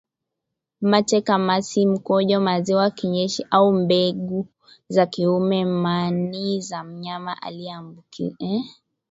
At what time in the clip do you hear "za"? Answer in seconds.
4.89-5.05, 6.61-6.83